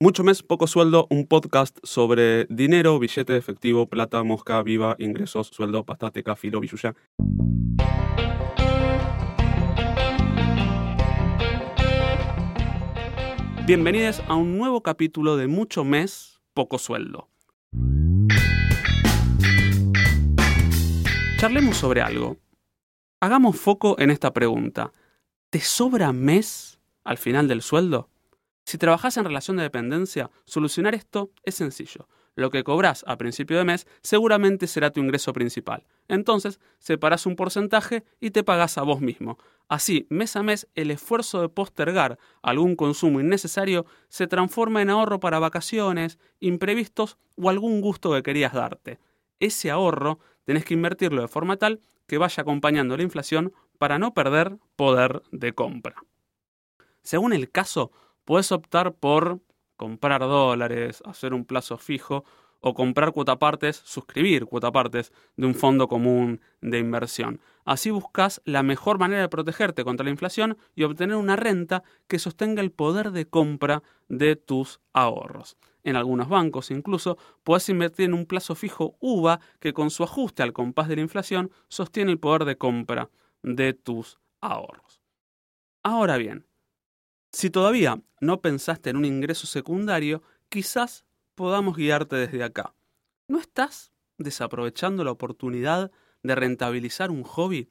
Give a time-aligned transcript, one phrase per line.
[0.00, 5.84] Mucho mes, poco sueldo, un podcast sobre dinero, billete efectivo, plata, mosca, viva, ingresos, sueldo,
[5.84, 6.94] pastateca, filo, billuya.
[13.66, 17.28] Bienvenidos a un nuevo capítulo de Mucho mes, poco sueldo.
[21.40, 22.36] Charlemos sobre algo.
[23.20, 24.92] Hagamos foco en esta pregunta.
[25.50, 28.08] ¿Te sobra mes al final del sueldo?
[28.68, 32.06] Si trabajas en relación de dependencia, solucionar esto es sencillo.
[32.34, 35.86] Lo que cobras a principio de mes seguramente será tu ingreso principal.
[36.06, 39.38] Entonces, separas un porcentaje y te pagas a vos mismo.
[39.68, 45.18] Así, mes a mes, el esfuerzo de postergar algún consumo innecesario se transforma en ahorro
[45.18, 48.98] para vacaciones, imprevistos o algún gusto que querías darte.
[49.40, 54.12] Ese ahorro tenés que invertirlo de forma tal que vaya acompañando la inflación para no
[54.12, 55.94] perder poder de compra.
[57.02, 57.92] Según el caso,
[58.28, 59.40] Puedes optar por
[59.78, 62.26] comprar dólares, hacer un plazo fijo
[62.60, 67.40] o comprar cuotapartes, suscribir cuotapartes de un fondo común de inversión.
[67.64, 72.18] Así buscas la mejor manera de protegerte contra la inflación y obtener una renta que
[72.18, 75.56] sostenga el poder de compra de tus ahorros.
[75.82, 80.42] En algunos bancos incluso puedes invertir en un plazo fijo UVA que con su ajuste
[80.42, 83.08] al compás de la inflación sostiene el poder de compra
[83.42, 85.00] de tus ahorros.
[85.82, 86.44] Ahora bien,
[87.38, 91.04] si todavía no pensaste en un ingreso secundario, quizás
[91.36, 92.74] podamos guiarte desde acá.
[93.28, 95.92] ¿No estás desaprovechando la oportunidad
[96.24, 97.70] de rentabilizar un hobby?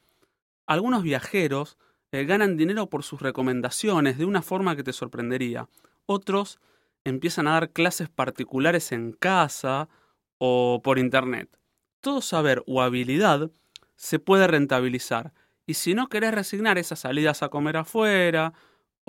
[0.67, 1.77] Algunos viajeros
[2.13, 5.67] eh, ganan dinero por sus recomendaciones de una forma que te sorprendería.
[6.05, 6.61] Otros
[7.03, 9.89] empiezan a dar clases particulares en casa
[10.37, 11.59] o por internet.
[11.99, 13.51] Todo saber o habilidad
[13.97, 15.33] se puede rentabilizar.
[15.65, 18.53] Y si no querés resignar esas salidas a comer afuera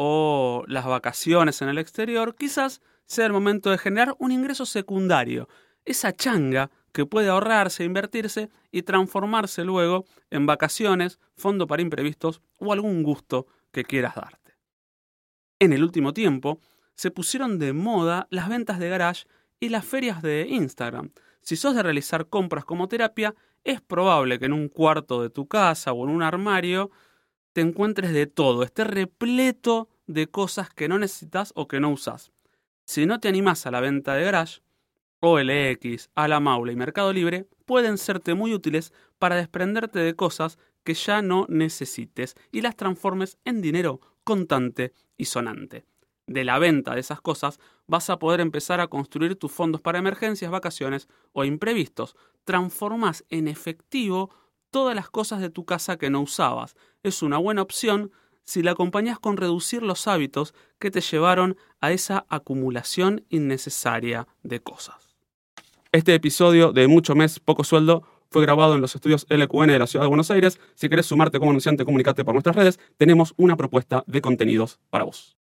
[0.00, 5.48] o las vacaciones en el exterior, quizás sea el momento de generar un ingreso secundario,
[5.84, 12.72] esa changa que puede ahorrarse, invertirse y transformarse luego en vacaciones, fondo para imprevistos o
[12.72, 14.56] algún gusto que quieras darte.
[15.58, 16.60] En el último tiempo,
[16.94, 19.26] se pusieron de moda las ventas de garage
[19.58, 21.10] y las ferias de Instagram.
[21.40, 23.34] Si sos de realizar compras como terapia,
[23.64, 26.92] es probable que en un cuarto de tu casa o en un armario
[27.52, 32.32] te encuentres de todo, esté repleto de cosas que no necesitas o que no usas.
[32.84, 34.60] Si no te animas a la venta de garage,
[35.20, 40.58] OLX, A la Maula y Mercado Libre pueden serte muy útiles para desprenderte de cosas
[40.84, 45.84] que ya no necesites y las transformes en dinero contante y sonante.
[46.26, 49.98] De la venta de esas cosas vas a poder empezar a construir tus fondos para
[49.98, 52.16] emergencias, vacaciones o imprevistos.
[52.44, 54.30] Transformas en efectivo
[54.70, 56.76] todas las cosas de tu casa que no usabas.
[57.02, 58.10] Es una buena opción
[58.44, 64.60] si la acompañas con reducir los hábitos que te llevaron a esa acumulación innecesaria de
[64.60, 65.16] cosas.
[65.92, 69.86] Este episodio de Mucho Mes, Poco Sueldo fue grabado en los estudios LQN de la
[69.86, 70.60] Ciudad de Buenos Aires.
[70.74, 72.78] Si querés sumarte como anunciante, comunicate por nuestras redes.
[72.96, 75.36] Tenemos una propuesta de contenidos para vos.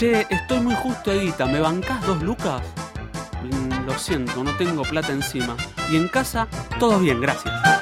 [0.00, 2.62] Che, estoy muy justo Edita, ¿me bancás dos lucas?
[3.42, 5.54] Mm, lo siento, no tengo plata encima.
[5.90, 7.79] Y en casa, todo bien, gracias.